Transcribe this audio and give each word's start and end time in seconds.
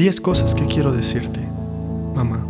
10 0.00 0.18
cosas 0.22 0.54
que 0.54 0.64
quiero 0.64 0.92
decirte, 0.92 1.40
mamá. 2.14 2.46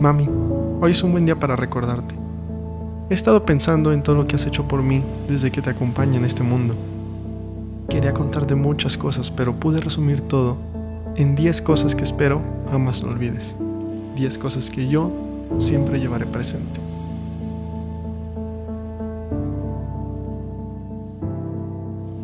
Mami, 0.00 0.28
hoy 0.80 0.90
es 0.90 1.00
un 1.04 1.12
buen 1.12 1.26
día 1.26 1.38
para 1.38 1.54
recordarte. 1.54 2.16
He 3.08 3.14
estado 3.14 3.44
pensando 3.44 3.92
en 3.92 4.02
todo 4.02 4.16
lo 4.16 4.26
que 4.26 4.34
has 4.34 4.46
hecho 4.46 4.66
por 4.66 4.82
mí 4.82 5.00
desde 5.28 5.52
que 5.52 5.62
te 5.62 5.70
acompaño 5.70 6.16
en 6.16 6.24
este 6.24 6.42
mundo. 6.42 6.74
Quería 7.88 8.12
contarte 8.12 8.56
muchas 8.56 8.98
cosas, 8.98 9.30
pero 9.30 9.54
pude 9.54 9.80
resumir 9.80 10.20
todo 10.20 10.56
en 11.14 11.36
10 11.36 11.62
cosas 11.62 11.94
que 11.94 12.02
espero 12.02 12.42
jamás 12.68 13.00
no 13.04 13.10
olvides. 13.10 13.54
10 14.16 14.38
cosas 14.38 14.70
que 14.70 14.88
yo 14.88 15.12
siempre 15.60 16.00
llevaré 16.00 16.26
presente. 16.26 16.80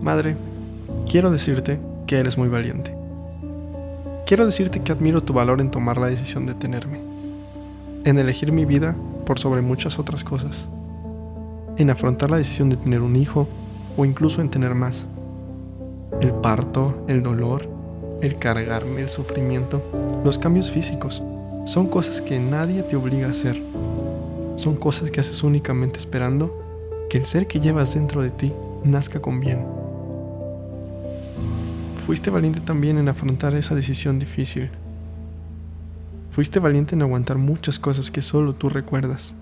Madre, 0.03 0.35
quiero 1.11 1.31
decirte 1.31 1.79
que 2.07 2.17
eres 2.17 2.39
muy 2.39 2.49
valiente. 2.49 2.95
Quiero 4.25 4.47
decirte 4.47 4.81
que 4.81 4.93
admiro 4.93 5.23
tu 5.23 5.35
valor 5.35 5.61
en 5.61 5.71
tomar 5.71 5.99
la 5.99 6.07
decisión 6.07 6.47
de 6.47 6.55
tenerme, 6.55 7.01
en 8.05 8.19
elegir 8.19 8.51
mi 8.51 8.65
vida 8.65 8.97
por 9.27 9.39
sobre 9.39 9.61
muchas 9.61 9.99
otras 9.99 10.25
cosas, 10.25 10.67
en 11.77 11.91
afrontar 11.91 12.31
la 12.31 12.39
decisión 12.39 12.71
de 12.71 12.77
tener 12.77 13.03
un 13.03 13.15
hijo 13.15 13.47
o 13.99 14.07
incluso 14.07 14.41
en 14.41 14.49
tener 14.49 14.75
más. 14.75 15.05
El 16.23 16.33
parto, 16.33 17.05
el 17.07 17.23
dolor, 17.23 17.69
el 18.23 18.39
cargarme, 18.39 19.03
el 19.03 19.11
sufrimiento, 19.11 19.83
los 20.25 20.39
cambios 20.39 20.71
físicos, 20.71 21.23
son 21.67 21.89
cosas 21.89 22.23
que 22.23 22.39
nadie 22.39 22.83
te 22.85 22.97
obliga 22.97 23.27
a 23.27 23.33
hacer. 23.33 23.61
Son 24.57 24.77
cosas 24.77 25.11
que 25.11 25.21
haces 25.21 25.43
únicamente 25.43 25.99
esperando 25.99 26.59
que 27.11 27.19
el 27.19 27.27
ser 27.27 27.47
que 27.47 27.61
llevas 27.61 27.93
dentro 27.93 28.23
de 28.23 28.31
ti 28.31 28.53
nazca 28.83 29.21
con 29.21 29.41
bien 29.41 29.80
Fuiste 32.07 32.31
valiente 32.31 32.61
también 32.61 32.99
en 32.99 33.09
afrontar 33.09 33.55
esa 33.55 33.75
decisión 33.75 34.19
difícil. 34.19 34.71
Fuiste 36.31 36.59
valiente 36.59 36.95
en 36.95 37.03
aguantar 37.03 37.39
muchas 37.39 37.79
cosas 37.79 38.11
que 38.11 38.23
solo 38.23 38.55
tú 38.55 38.69
recuerdas. 38.69 39.35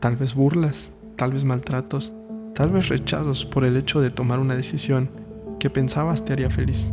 Tal 0.00 0.16
vez 0.16 0.34
burlas, 0.34 0.92
tal 1.16 1.32
vez 1.32 1.44
maltratos, 1.44 2.12
tal 2.54 2.70
vez 2.70 2.88
rechazos 2.88 3.44
por 3.44 3.64
el 3.64 3.76
hecho 3.76 4.00
de 4.00 4.10
tomar 4.10 4.38
una 4.38 4.54
decisión 4.54 5.10
que 5.58 5.70
pensabas 5.70 6.24
te 6.24 6.32
haría 6.32 6.50
feliz. 6.50 6.92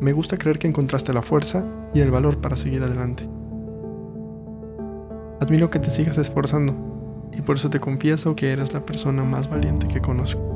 Me 0.00 0.12
gusta 0.12 0.38
creer 0.38 0.58
que 0.58 0.66
encontraste 0.66 1.12
la 1.12 1.22
fuerza 1.22 1.64
y 1.94 2.00
el 2.00 2.10
valor 2.10 2.40
para 2.40 2.56
seguir 2.56 2.82
adelante. 2.82 3.28
Admiro 5.40 5.70
que 5.70 5.78
te 5.78 5.90
sigas 5.90 6.18
esforzando 6.18 7.30
y 7.32 7.42
por 7.42 7.56
eso 7.56 7.70
te 7.70 7.80
confieso 7.80 8.34
que 8.34 8.52
eres 8.52 8.72
la 8.72 8.84
persona 8.84 9.24
más 9.24 9.48
valiente 9.48 9.86
que 9.88 10.00
conozco. 10.00 10.51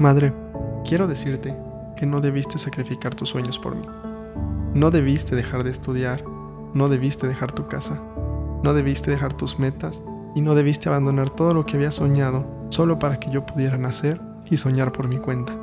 Madre, 0.00 0.32
quiero 0.82 1.06
decirte 1.06 1.54
que 1.94 2.06
no 2.06 2.22
debiste 2.22 2.56
sacrificar 2.56 3.14
tus 3.14 3.28
sueños 3.28 3.58
por 3.58 3.76
mí. 3.76 3.84
No 4.72 4.90
debiste 4.90 5.36
dejar 5.36 5.62
de 5.62 5.70
estudiar, 5.70 6.24
no 6.72 6.88
debiste 6.88 7.26
dejar 7.26 7.52
tu 7.52 7.68
casa, 7.68 8.00
no 8.62 8.72
debiste 8.72 9.10
dejar 9.10 9.34
tus 9.34 9.58
metas 9.58 10.02
y 10.34 10.40
no 10.40 10.54
debiste 10.54 10.88
abandonar 10.88 11.28
todo 11.28 11.52
lo 11.52 11.66
que 11.66 11.76
habías 11.76 11.96
soñado 11.96 12.46
solo 12.70 12.98
para 12.98 13.20
que 13.20 13.30
yo 13.30 13.44
pudiera 13.44 13.76
nacer 13.76 14.18
y 14.46 14.56
soñar 14.56 14.90
por 14.90 15.06
mi 15.06 15.18
cuenta. 15.18 15.54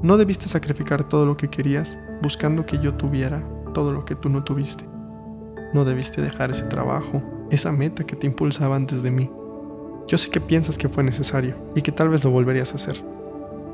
No 0.00 0.16
debiste 0.16 0.48
sacrificar 0.48 1.04
todo 1.04 1.26
lo 1.26 1.36
que 1.36 1.48
querías 1.48 1.98
buscando 2.22 2.64
que 2.64 2.78
yo 2.78 2.94
tuviera 2.94 3.46
todo 3.74 3.92
lo 3.92 4.06
que 4.06 4.14
tú 4.14 4.30
no 4.30 4.42
tuviste. 4.42 4.88
No 5.74 5.84
debiste 5.84 6.22
dejar 6.22 6.50
ese 6.50 6.62
trabajo, 6.62 7.22
esa 7.50 7.72
meta 7.72 8.04
que 8.04 8.16
te 8.16 8.26
impulsaba 8.26 8.74
antes 8.74 9.02
de 9.02 9.10
mí 9.10 9.30
yo 10.06 10.18
sé 10.18 10.30
que 10.30 10.40
piensas 10.40 10.76
que 10.76 10.88
fue 10.88 11.02
necesario 11.02 11.56
y 11.74 11.82
que 11.82 11.92
tal 11.92 12.08
vez 12.08 12.24
lo 12.24 12.30
volverías 12.30 12.72
a 12.72 12.76
hacer, 12.76 13.02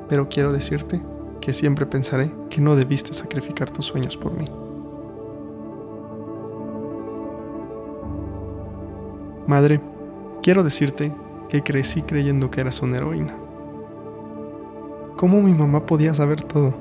pero 0.09 0.29
quiero 0.29 0.53
decirte 0.53 1.01
que 1.41 1.53
siempre 1.53 1.87
pensaré 1.87 2.31
que 2.51 2.61
no 2.61 2.77
debiste 2.77 3.15
sacrificar 3.15 3.71
tus 3.71 3.87
sueños 3.87 4.17
por 4.17 4.33
mí. 4.37 4.49
Madre, 9.47 9.81
quiero 10.43 10.63
decirte 10.63 11.13
que 11.49 11.63
crecí 11.63 12.03
creyendo 12.03 12.51
que 12.51 12.61
eras 12.61 12.83
una 12.83 12.97
heroína. 12.97 13.35
¿Cómo 15.17 15.41
mi 15.41 15.53
mamá 15.53 15.87
podía 15.87 16.15
saber 16.15 16.43
todo? 16.43 16.75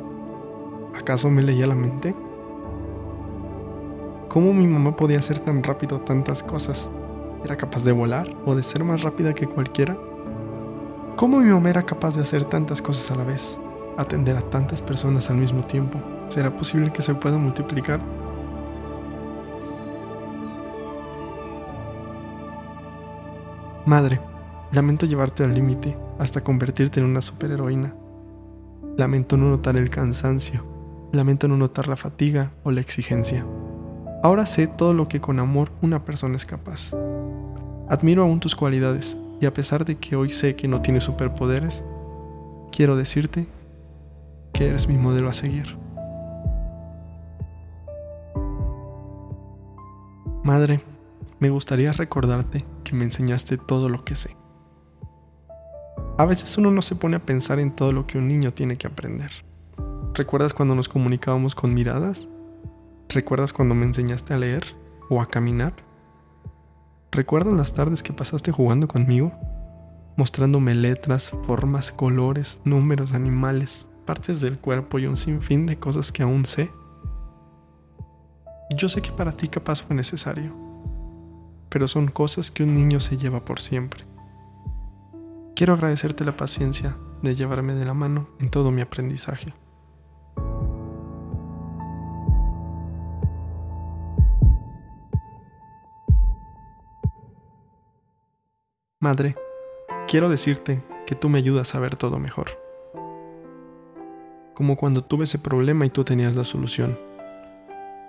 ¿Acaso 0.94 1.30
me 1.30 1.42
leía 1.42 1.66
la 1.66 1.76
mente? 1.76 2.14
¿Cómo 4.28 4.54
mi 4.54 4.68
mamá 4.68 4.96
podía 4.96 5.20
hacer 5.20 5.40
tan 5.40 5.64
rápido 5.64 6.02
tantas 6.02 6.44
cosas? 6.44 6.90
¿Era 7.44 7.56
capaz 7.56 7.84
de 7.84 7.92
volar 7.92 8.28
o 8.46 8.56
de 8.56 8.64
ser 8.64 8.84
más 8.84 9.04
rápida 9.04 9.34
que 9.34 9.48
cualquiera? 9.48 9.98
¿Cómo 11.16 11.40
mi 11.40 11.50
mamá 11.50 11.70
era 11.70 11.84
capaz 11.84 12.16
de 12.16 12.22
hacer 12.22 12.46
tantas 12.46 12.82
cosas 12.82 13.10
a 13.12 13.16
la 13.16 13.24
vez? 13.24 13.58
Atender 13.98 14.38
a 14.38 14.42
tantas 14.42 14.82
personas 14.82 15.30
al 15.30 15.38
mismo 15.38 15.64
tiempo. 15.66 16.00
¿Será 16.30 16.56
posible 16.56 16.92
que 16.92 17.02
se 17.02 17.16
pueda 17.16 17.38
multiplicar? 17.38 18.00
Madre, 23.86 24.20
lamento 24.72 25.06
llevarte 25.06 25.44
al 25.44 25.54
límite 25.54 25.98
hasta 26.20 26.44
convertirte 26.44 27.00
en 27.00 27.06
una 27.06 27.22
superheroína. 27.22 27.96
Lamento 28.98 29.38
no 29.38 29.50
notar 29.50 29.78
el 29.78 29.90
cansancio. 29.90 30.66
Lamento 31.14 31.48
no 31.48 31.56
notar 31.56 31.88
la 31.88 31.96
fatiga 31.96 32.52
o 32.64 32.72
la 32.72 32.82
exigencia. 32.82 33.46
Ahora 34.24 34.48
sé 34.48 34.68
todo 34.68 34.94
lo 34.94 35.08
que 35.08 35.22
con 35.22 35.40
amor 35.40 35.72
una 35.82 36.04
persona 36.04 36.38
es 36.38 36.46
capaz. 36.46 36.92
Admiro 37.88 38.24
aún 38.24 38.40
tus 38.40 38.56
cualidades 38.56 39.16
y 39.40 39.46
a 39.46 39.54
pesar 39.54 39.86
de 39.86 39.96
que 39.98 40.16
hoy 40.16 40.32
sé 40.32 40.56
que 40.56 40.68
no 40.68 40.82
tienes 40.82 41.04
superpoderes, 41.04 41.84
quiero 42.72 42.96
decirte 42.96 43.48
que 44.54 44.68
eres 44.68 44.88
mi 44.88 44.98
modelo 44.98 45.30
a 45.30 45.34
seguir. 45.34 45.78
Madre, 50.44 50.82
me 51.40 51.50
gustaría 51.50 51.92
recordarte 51.94 52.66
que 52.84 52.96
me 52.96 53.06
enseñaste 53.06 53.58
todo 53.58 53.88
lo 53.88 54.04
que 54.04 54.16
sé. 54.16 54.36
A 56.18 56.26
veces 56.26 56.58
uno 56.58 56.72
no 56.72 56.82
se 56.82 56.96
pone 56.96 57.18
a 57.18 57.26
pensar 57.26 57.60
en 57.60 57.72
todo 57.72 57.92
lo 57.92 58.08
que 58.08 58.18
un 58.18 58.28
niño 58.28 58.52
tiene 58.52 58.78
que 58.78 58.88
aprender. 58.88 59.32
¿Recuerdas 60.16 60.54
cuando 60.54 60.74
nos 60.74 60.90
comunicábamos 60.90 61.54
con 61.54 61.76
miradas? 61.76 62.28
¿Recuerdas 63.10 63.54
cuando 63.54 63.74
me 63.74 63.86
enseñaste 63.86 64.34
a 64.34 64.38
leer 64.38 64.76
o 65.10 65.22
a 65.22 65.28
caminar? 65.28 65.74
¿Recuerdas 67.10 67.54
las 67.54 67.74
tardes 67.74 68.04
que 68.04 68.12
pasaste 68.12 68.52
jugando 68.52 68.90
conmigo? 68.90 69.32
Mostrándome 70.18 70.76
letras, 70.76 71.32
formas, 71.46 71.92
colores, 71.92 72.60
números, 72.66 73.14
animales, 73.14 73.88
partes 74.06 74.42
del 74.42 74.60
cuerpo 74.60 75.00
y 75.00 75.06
un 75.06 75.16
sinfín 75.16 75.66
de 75.68 75.80
cosas 75.80 76.12
que 76.12 76.24
aún 76.24 76.46
sé. 76.46 76.70
Yo 78.76 78.90
sé 78.90 79.02
que 79.02 79.12
para 79.12 79.32
ti 79.32 79.48
capaz 79.48 79.82
fue 79.82 79.96
necesario, 79.96 80.54
pero 81.70 81.88
son 81.88 82.08
cosas 82.08 82.52
que 82.52 82.64
un 82.64 82.76
niño 82.76 83.00
se 83.00 83.16
lleva 83.16 83.46
por 83.46 83.62
siempre. 83.62 84.04
Quiero 85.56 85.74
agradecerte 85.74 86.26
la 86.26 86.36
paciencia 86.36 86.98
de 87.22 87.36
llevarme 87.36 87.74
de 87.74 87.86
la 87.86 87.94
mano 87.94 88.28
en 88.42 88.50
todo 88.50 88.70
mi 88.70 88.82
aprendizaje. 88.82 89.54
Madre, 99.08 99.38
quiero 100.06 100.28
decirte 100.28 100.84
que 101.06 101.16
tú 101.16 101.30
me 101.30 101.38
ayudas 101.38 101.74
a 101.74 101.80
ver 101.80 101.96
todo 101.96 102.20
mejor. 102.20 102.60
Como 104.54 104.76
cuando 104.76 105.02
tuve 105.02 105.24
ese 105.24 105.40
problema 105.40 105.86
y 105.86 105.90
tú 105.90 106.04
tenías 106.04 106.36
la 106.36 106.44
solución. 106.44 107.00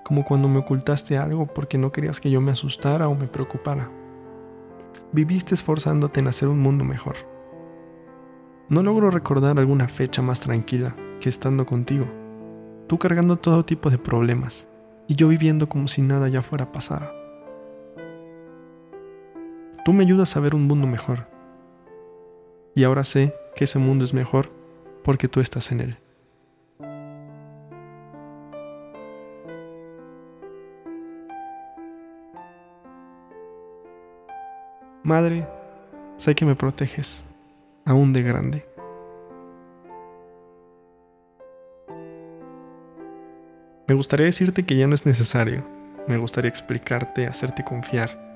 Como 0.05 0.25
cuando 0.25 0.49
me 0.49 0.58
ocultaste 0.58 1.17
algo 1.17 1.46
porque 1.46 1.78
no 1.78 1.93
querías 1.93 2.19
que 2.19 2.32
yo 2.32 2.40
me 2.40 2.50
asustara 2.50 3.06
o 3.06 3.14
me 3.14 3.28
preocupara. 3.28 3.88
Viviste 5.12 5.55
esforzándote 5.55 6.19
en 6.19 6.26
hacer 6.26 6.49
un 6.49 6.58
mundo 6.58 6.82
mejor. 6.82 7.14
No 8.69 8.82
logro 8.82 9.12
recordar 9.12 9.56
alguna 9.56 9.87
fecha 9.87 10.20
más 10.20 10.40
tranquila 10.40 10.96
que 11.20 11.28
estando 11.28 11.64
contigo. 11.64 12.06
Tú 12.88 12.99
cargando 12.99 13.37
todo 13.37 13.64
tipo 13.64 13.88
de 13.88 13.99
problemas 13.99 14.67
y 15.06 15.14
yo 15.14 15.28
viviendo 15.28 15.69
como 15.69 15.87
si 15.87 16.02
nada 16.02 16.26
ya 16.26 16.43
fuera 16.43 16.64
a 16.64 16.73
pasar. 16.73 17.27
Tú 19.88 19.94
me 19.94 20.05
ayudas 20.05 20.37
a 20.37 20.40
ver 20.40 20.55
un 20.55 20.67
mundo 20.67 20.87
mejor. 20.87 21.26
Y 22.75 22.85
ahora 22.85 23.05
sé 23.05 23.35
que 23.56 23.64
ese 23.64 23.79
mundo 23.79 24.05
es 24.05 24.12
mejor 24.12 24.50
porque 25.02 25.29
tú 25.29 25.40
estás 25.40 25.73
en 25.73 25.81
él. 25.81 25.96
Madre, 35.02 35.49
sé 36.17 36.35
que 36.35 36.44
me 36.44 36.55
proteges, 36.55 37.25
aún 37.87 38.12
de 38.12 38.23
grande. 38.23 38.67
Me 43.87 43.94
gustaría 43.94 44.26
decirte 44.26 44.67
que 44.67 44.76
ya 44.76 44.87
no 44.87 44.94
es 44.94 45.06
necesario. 45.06 45.64
Me 46.06 46.19
gustaría 46.19 46.50
explicarte, 46.50 47.26
hacerte 47.26 47.64
confiar 47.64 48.27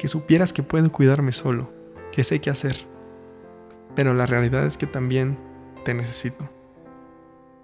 que 0.00 0.08
supieras 0.08 0.54
que 0.54 0.62
puedo 0.62 0.90
cuidarme 0.90 1.30
solo, 1.30 1.70
que 2.10 2.24
sé 2.24 2.40
qué 2.40 2.48
hacer. 2.48 2.86
Pero 3.94 4.14
la 4.14 4.24
realidad 4.24 4.64
es 4.64 4.78
que 4.78 4.86
también 4.86 5.36
te 5.84 5.92
necesito. 5.92 6.48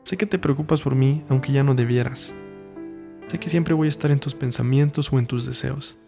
Sé 0.05 0.19
que 0.19 0.27
te 0.27 0.39
preocupas 0.39 0.83
por 0.83 0.95
mí 0.95 1.25
aunque 1.31 1.53
ya 1.53 1.63
no 1.63 1.75
debieras. 1.75 2.35
Sé 3.29 3.39
que 3.39 3.49
siempre 3.49 3.73
voy 3.73 3.87
a 3.87 3.89
estar 3.89 4.11
en 4.11 4.21
tus 4.21 4.35
pensamientos 4.35 5.11
o 5.11 5.19
en 5.19 5.27
tus 5.27 5.47
deseos. 5.47 5.99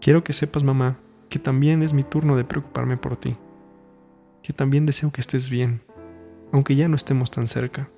Quiero 0.00 0.24
que 0.24 0.32
sepas, 0.32 0.64
mamá, 0.64 0.98
que 1.28 1.38
también 1.38 1.84
es 1.84 1.92
mi 1.92 2.02
turno 2.02 2.36
de 2.36 2.42
preocuparme 2.42 2.96
por 2.96 3.16
ti. 3.16 3.36
Que 4.42 4.52
también 4.52 4.84
deseo 4.84 5.12
que 5.12 5.20
estés 5.20 5.48
bien, 5.48 5.80
aunque 6.50 6.74
ya 6.74 6.88
no 6.88 6.96
estemos 6.96 7.30
tan 7.30 7.46
cerca. 7.46 7.88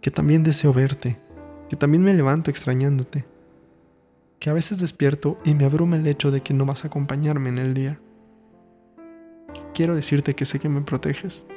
Que 0.00 0.12
también 0.12 0.44
deseo 0.44 0.72
verte. 0.72 1.18
Que 1.68 1.74
también 1.74 2.04
me 2.04 2.14
levanto 2.14 2.52
extrañándote. 2.52 3.26
Que 4.46 4.50
a 4.50 4.54
veces 4.54 4.78
despierto 4.78 5.40
y 5.44 5.54
me 5.54 5.64
abruma 5.64 5.96
el 5.96 6.06
hecho 6.06 6.30
de 6.30 6.40
que 6.40 6.54
no 6.54 6.64
vas 6.64 6.84
a 6.84 6.86
acompañarme 6.86 7.48
en 7.48 7.58
el 7.58 7.74
día. 7.74 7.98
Quiero 9.74 9.96
decirte 9.96 10.34
que 10.36 10.44
sé 10.44 10.60
que 10.60 10.68
me 10.68 10.82
proteges 10.82 11.48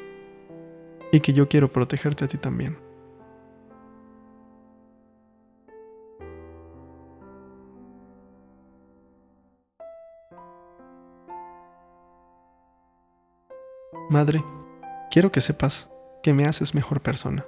y 1.11 1.19
que 1.19 1.33
yo 1.33 1.47
quiero 1.47 1.71
protegerte 1.71 2.25
a 2.25 2.27
ti 2.27 2.39
también. 2.39 2.79
Madre, 14.09 14.43
quiero 15.11 15.31
que 15.31 15.41
sepas 15.41 15.91
que 16.23 16.33
me 16.33 16.45
haces 16.45 16.73
mejor 16.73 17.01
persona. 17.01 17.45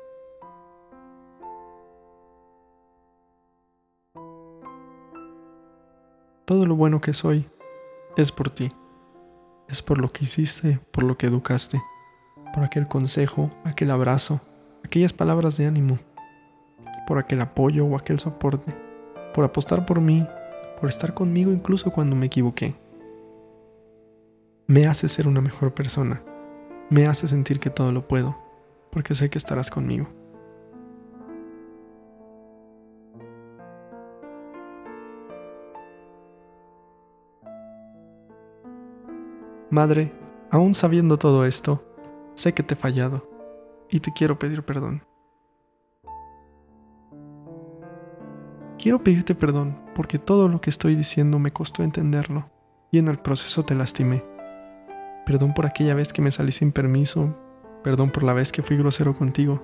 Todo 6.51 6.65
lo 6.65 6.75
bueno 6.75 6.99
que 6.99 7.13
soy 7.13 7.45
es 8.17 8.33
por 8.33 8.49
ti. 8.49 8.73
Es 9.69 9.81
por 9.81 10.01
lo 10.01 10.11
que 10.11 10.25
hiciste, 10.25 10.81
por 10.91 11.05
lo 11.05 11.17
que 11.17 11.27
educaste 11.27 11.81
por 12.53 12.65
aquel 12.65 12.89
consejo, 12.89 13.49
aquel 13.63 13.89
abrazo, 13.89 14.41
aquellas 14.83 15.13
palabras 15.13 15.55
de 15.55 15.65
ánimo, 15.65 15.97
por 17.07 17.19
aquel 17.19 17.39
apoyo 17.39 17.85
o 17.85 17.95
aquel 17.95 18.19
soporte, 18.19 18.75
por 19.33 19.45
apostar 19.45 19.85
por 19.85 20.01
mí, 20.01 20.27
por 20.77 20.89
estar 20.89 21.13
conmigo 21.13 21.53
incluso 21.53 21.89
cuando 21.89 22.17
me 22.17 22.25
equivoqué. 22.25 22.75
Me 24.67 24.87
hace 24.87 25.07
ser 25.07 25.29
una 25.29 25.39
mejor 25.39 25.73
persona, 25.73 26.21
me 26.89 27.07
hace 27.07 27.29
sentir 27.29 27.61
que 27.61 27.69
todo 27.69 27.93
lo 27.93 28.09
puedo, 28.09 28.37
porque 28.91 29.15
sé 29.15 29.29
que 29.29 29.37
estarás 29.37 29.69
conmigo. 29.69 30.09
Madre, 39.71 40.13
aún 40.51 40.75
sabiendo 40.75 41.17
todo 41.17 41.45
esto, 41.45 41.83
Sé 42.35 42.53
que 42.53 42.63
te 42.63 42.73
he 42.73 42.77
fallado 42.77 43.29
y 43.89 43.99
te 43.99 44.13
quiero 44.13 44.39
pedir 44.39 44.63
perdón. 44.63 45.03
Quiero 48.79 49.03
pedirte 49.03 49.35
perdón 49.35 49.77
porque 49.93 50.17
todo 50.17 50.47
lo 50.47 50.61
que 50.61 50.69
estoy 50.69 50.95
diciendo 50.95 51.39
me 51.39 51.51
costó 51.51 51.83
entenderlo 51.83 52.49
y 52.89 52.97
en 52.97 53.09
el 53.09 53.19
proceso 53.19 53.63
te 53.63 53.75
lastimé. 53.75 54.23
Perdón 55.25 55.53
por 55.53 55.65
aquella 55.65 55.93
vez 55.93 56.13
que 56.13 56.21
me 56.21 56.31
salí 56.31 56.51
sin 56.51 56.71
permiso, 56.71 57.37
perdón 57.83 58.11
por 58.11 58.23
la 58.23 58.33
vez 58.33 58.51
que 58.51 58.63
fui 58.63 58.77
grosero 58.77 59.13
contigo, 59.13 59.61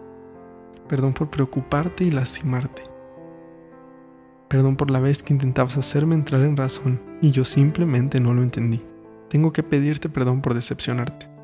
perdón 0.88 1.14
por 1.14 1.30
preocuparte 1.30 2.04
y 2.04 2.12
lastimarte. 2.12 2.84
Perdón 4.50 4.76
por 4.76 4.92
la 4.92 5.00
vez 5.00 5.24
que 5.24 5.34
intentabas 5.34 5.78
hacerme 5.78 6.16
entrar 6.16 6.42
en 6.42 6.58
razón 6.58 7.02
y 7.22 7.32
yo 7.32 7.44
simplemente 7.44 8.20
no 8.20 8.34
lo 8.34 8.44
entendí. 8.44 8.84
Tengo 9.30 9.52
que 9.52 9.64
pedirte 9.64 10.10
perdón 10.10 10.42
por 10.42 10.54
decepcionarte 10.54 11.38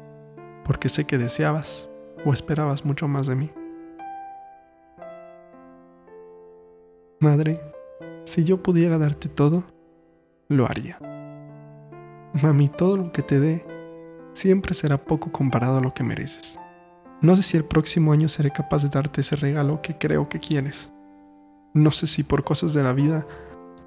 porque 0.63 0.89
sé 0.89 1.05
que 1.05 1.17
deseabas 1.17 1.89
o 2.25 2.33
esperabas 2.33 2.85
mucho 2.85 3.07
más 3.07 3.27
de 3.27 3.35
mí. 3.35 3.51
Madre, 7.19 7.61
si 8.25 8.43
yo 8.43 8.61
pudiera 8.61 8.97
darte 8.97 9.29
todo, 9.29 9.63
lo 10.49 10.65
haría. 10.65 10.99
Mami, 12.41 12.69
todo 12.69 12.97
lo 12.97 13.11
que 13.11 13.21
te 13.21 13.39
dé 13.39 13.65
siempre 14.33 14.73
será 14.73 14.97
poco 14.97 15.31
comparado 15.31 15.77
a 15.77 15.81
lo 15.81 15.93
que 15.93 16.03
mereces. 16.03 16.59
No 17.21 17.35
sé 17.35 17.43
si 17.43 17.57
el 17.57 17.63
próximo 17.63 18.11
año 18.11 18.27
seré 18.27 18.51
capaz 18.51 18.83
de 18.83 18.89
darte 18.89 19.21
ese 19.21 19.35
regalo 19.35 19.81
que 19.81 19.97
creo 19.97 20.27
que 20.27 20.39
quieres. 20.39 20.91
No 21.73 21.91
sé 21.91 22.07
si 22.07 22.23
por 22.23 22.43
cosas 22.43 22.73
de 22.73 22.83
la 22.83 22.93
vida 22.93 23.25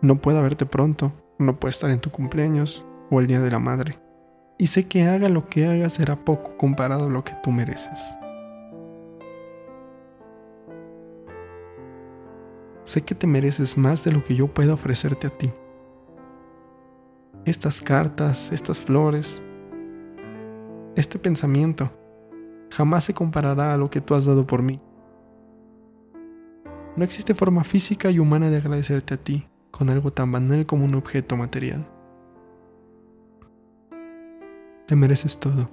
no 0.00 0.16
pueda 0.16 0.40
verte 0.40 0.64
pronto, 0.64 1.12
no 1.38 1.58
pueda 1.60 1.70
estar 1.70 1.90
en 1.90 2.00
tu 2.00 2.10
cumpleaños 2.10 2.85
o 3.10 3.20
el 3.20 3.26
Día 3.26 3.40
de 3.40 3.50
la 3.50 3.58
Madre 3.58 4.06
y 4.58 4.68
sé 4.68 4.86
que 4.86 5.04
haga 5.04 5.28
lo 5.28 5.48
que 5.48 5.66
haga 5.66 5.88
será 5.90 6.16
poco 6.16 6.56
comparado 6.56 7.06
a 7.06 7.10
lo 7.10 7.24
que 7.24 7.32
tú 7.42 7.50
mereces. 7.50 8.16
Sé 12.84 13.02
que 13.02 13.14
te 13.14 13.26
mereces 13.26 13.76
más 13.76 14.04
de 14.04 14.12
lo 14.12 14.24
que 14.24 14.34
yo 14.34 14.46
pueda 14.46 14.74
ofrecerte 14.74 15.26
a 15.26 15.30
ti. 15.30 15.52
Estas 17.44 17.82
cartas, 17.82 18.52
estas 18.52 18.80
flores, 18.80 19.42
este 20.94 21.18
pensamiento 21.18 21.90
jamás 22.70 23.04
se 23.04 23.14
comparará 23.14 23.74
a 23.74 23.76
lo 23.76 23.90
que 23.90 24.00
tú 24.00 24.14
has 24.14 24.24
dado 24.24 24.46
por 24.46 24.62
mí. 24.62 24.80
No 26.96 27.04
existe 27.04 27.34
forma 27.34 27.64
física 27.64 28.10
y 28.10 28.18
humana 28.18 28.48
de 28.48 28.56
agradecerte 28.56 29.14
a 29.14 29.18
ti 29.18 29.46
con 29.70 29.90
algo 29.90 30.12
tan 30.12 30.32
banal 30.32 30.64
como 30.64 30.84
un 30.84 30.94
objeto 30.94 31.36
material. 31.36 31.86
Te 34.86 34.94
mereces 34.94 35.38
todo. 35.38 35.68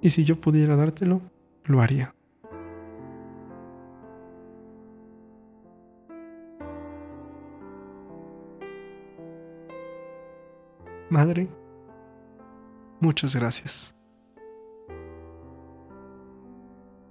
Y 0.00 0.10
si 0.10 0.24
yo 0.24 0.40
pudiera 0.40 0.74
dártelo, 0.74 1.20
lo 1.64 1.80
haría. 1.80 2.14
Madre, 11.10 11.46
muchas 13.00 13.36
gracias. 13.36 13.94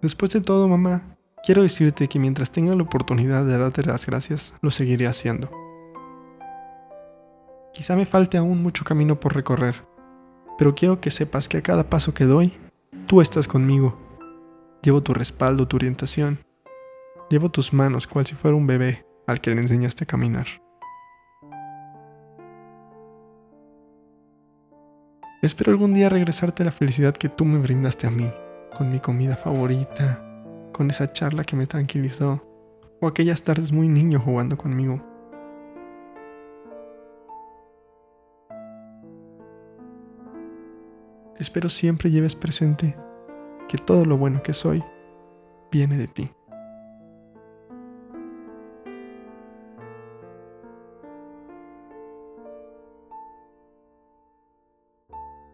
Después 0.02 0.32
de 0.32 0.42
todo, 0.42 0.68
mamá, 0.68 1.16
quiero 1.46 1.62
decirte 1.62 2.08
que 2.08 2.18
mientras 2.18 2.52
tenga 2.52 2.74
la 2.76 2.82
oportunidad 2.82 3.46
de 3.46 3.60
darte 3.60 3.84
las 3.84 4.08
gracias, 4.08 4.56
lo 4.62 4.72
seguiré 4.72 5.06
haciendo. 5.06 5.52
Quizá 7.76 7.96
me 7.96 8.08
falte 8.08 8.40
aún 8.40 8.64
mucho 8.64 8.84
camino 8.84 9.20
por 9.20 9.36
recorrer, 9.36 9.76
pero 10.62 10.76
quiero 10.76 11.02
que 11.02 11.10
sepas 11.10 11.50
que 11.50 11.58
a 11.58 11.64
cada 11.64 11.90
paso 11.90 12.14
que 12.14 12.26
doy, 12.26 12.54
tú 13.08 13.20
estás 13.20 13.48
conmigo. 13.48 13.98
Llevo 14.84 15.02
tu 15.02 15.12
respaldo, 15.12 15.68
tu 15.68 15.76
orientación. 15.78 16.38
Llevo 17.32 17.50
tus 17.50 17.74
manos 17.74 18.06
cual 18.06 18.28
si 18.28 18.36
fuera 18.36 18.56
un 18.56 18.68
bebé 18.68 19.04
al 19.26 19.42
que 19.42 19.50
le 19.50 19.60
enseñaste 19.60 20.04
a 20.04 20.06
caminar. 20.06 20.46
Espero 25.42 25.72
algún 25.72 25.96
día 25.96 26.10
regresarte 26.10 26.64
la 26.64 26.72
felicidad 26.72 27.16
que 27.16 27.30
tú 27.30 27.44
me 27.44 27.58
brindaste 27.58 28.06
a 28.06 28.12
mí, 28.12 28.32
con 28.78 28.92
mi 28.92 29.00
comida 29.00 29.36
favorita, 29.36 30.24
con 30.74 30.92
esa 30.92 31.12
charla 31.12 31.44
que 31.44 31.56
me 31.56 31.66
tranquilizó, 31.66 32.46
o 33.02 33.08
aquellas 33.08 33.42
tardes 33.42 33.72
muy 33.72 33.88
niño 33.88 34.20
jugando 34.20 34.60
conmigo. 34.60 35.11
Espero 41.42 41.70
siempre 41.70 42.12
lleves 42.12 42.36
presente 42.36 42.96
que 43.68 43.80
todo 43.80 44.06
lo 44.06 44.16
bueno 44.16 44.44
que 44.44 44.54
soy 44.54 44.84
viene 45.72 45.98
de 45.98 46.08
ti. 46.08 46.32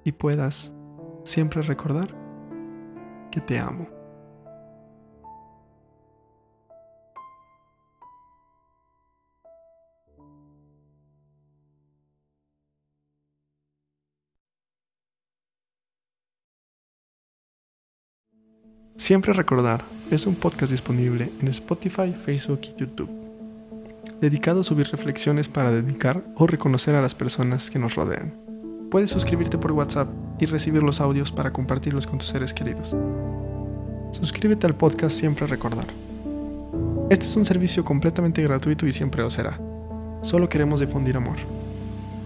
Y 0.03 0.11
puedas 0.11 0.73
siempre 1.23 1.61
recordar 1.61 2.13
que 3.31 3.39
te 3.39 3.57
amo. 3.57 3.96
Siempre 18.97 19.31
recordar, 19.31 19.83
es 20.09 20.25
un 20.25 20.33
podcast 20.33 20.71
disponible 20.71 21.31
en 21.39 21.47
Spotify, 21.49 22.13
Facebook 22.13 22.61
y 22.63 22.79
YouTube, 22.79 23.09
dedicado 24.19 24.61
a 24.61 24.63
subir 24.63 24.87
reflexiones 24.87 25.47
para 25.47 25.71
dedicar 25.71 26.23
o 26.35 26.47
reconocer 26.47 26.95
a 26.95 27.01
las 27.01 27.13
personas 27.13 27.69
que 27.69 27.77
nos 27.77 27.93
rodean. 27.93 28.33
Puedes 28.89 29.11
suscribirte 29.11 29.59
por 29.59 29.71
WhatsApp 29.73 30.09
y 30.39 30.47
recibir 30.47 30.81
los 30.81 30.99
audios 30.99 31.31
para 31.31 31.53
compartirlos 31.53 32.07
con 32.07 32.17
tus 32.17 32.29
seres 32.29 32.55
queridos. 32.55 32.95
Suscríbete 34.13 34.65
al 34.65 34.75
podcast 34.75 35.15
Siempre 35.15 35.45
Recordar. 35.45 35.87
Este 37.11 37.27
es 37.27 37.35
un 37.35 37.45
servicio 37.45 37.85
completamente 37.85 38.41
gratuito 38.41 38.87
y 38.87 38.91
siempre 38.91 39.21
lo 39.21 39.29
será. 39.29 39.59
Solo 40.23 40.49
queremos 40.49 40.79
difundir 40.79 41.17
amor. 41.17 41.37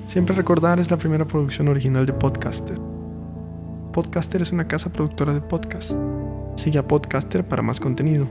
Siempre 0.08 0.34
recordar 0.34 0.80
es 0.80 0.90
la 0.90 0.98
primera 0.98 1.26
producción 1.26 1.68
original 1.68 2.06
de 2.06 2.14
Podcaster. 2.14 2.80
Podcaster 3.92 4.42
es 4.42 4.54
una 4.54 4.70
casa 4.70 4.90
productora 4.90 5.34
de 5.34 5.42
podcast. 5.42 5.98
Sigue 6.62 6.78
a 6.78 6.88
Podcaster 6.88 7.44
para 7.44 7.64
más 7.64 7.80
contenido. 7.80 8.28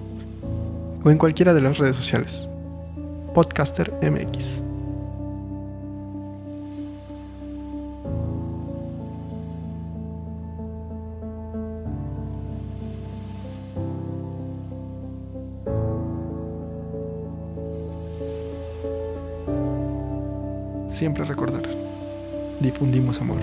o 1.05 1.09
en 1.09 1.17
cualquiera 1.17 1.53
de 1.53 1.61
las 1.61 1.77
redes 1.77 1.95
sociales. 1.95 2.49
Podcaster 3.33 3.93
MX. 4.01 4.70
Siempre 21.01 21.25
recordar. 21.25 21.63
Difundimos 22.59 23.19
amor. 23.19 23.39